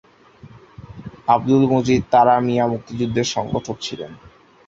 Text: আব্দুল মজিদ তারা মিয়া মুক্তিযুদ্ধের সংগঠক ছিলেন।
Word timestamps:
আব্দুল 1.27 1.63
মজিদ 1.73 2.01
তারা 2.11 2.33
মিয়া 2.39 2.65
মুক্তিযুদ্ধের 2.67 3.27
সংগঠক 3.35 3.77
ছিলেন। 3.81 4.11